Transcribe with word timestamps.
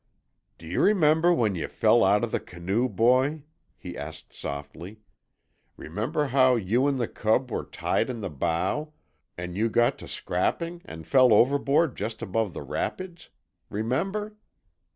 "D'ye 0.57 0.77
remember 0.79 1.31
when 1.31 1.53
you 1.53 1.67
fell 1.67 2.03
out 2.03 2.23
of 2.23 2.31
the 2.31 2.39
canoe, 2.39 2.89
Boy?" 2.89 3.43
he 3.77 3.95
asked 3.95 4.33
softly. 4.33 4.97
"Remember 5.77 6.25
how 6.29 6.55
you 6.55 6.87
'n' 6.87 6.97
the 6.97 7.07
cub 7.07 7.51
were 7.51 7.63
tied 7.65 8.09
in 8.09 8.21
the 8.21 8.29
bow, 8.31 8.93
an' 9.37 9.55
you 9.55 9.69
got 9.69 9.99
to 9.99 10.07
scrapping 10.07 10.81
and 10.85 11.05
fell 11.05 11.31
overboard 11.31 11.95
just 11.95 12.23
above 12.23 12.53
the 12.55 12.63
rapids? 12.63 13.29
Remember? 13.69 14.35